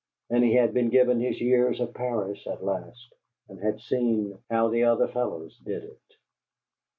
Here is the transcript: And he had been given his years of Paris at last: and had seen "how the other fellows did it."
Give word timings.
And 0.31 0.43
he 0.43 0.55
had 0.55 0.73
been 0.73 0.89
given 0.89 1.19
his 1.19 1.39
years 1.39 1.79
of 1.79 1.93
Paris 1.93 2.47
at 2.47 2.63
last: 2.63 3.13
and 3.47 3.59
had 3.59 3.79
seen 3.81 4.39
"how 4.49 4.69
the 4.69 4.85
other 4.85 5.07
fellows 5.07 5.55
did 5.63 5.83
it." 5.83 6.01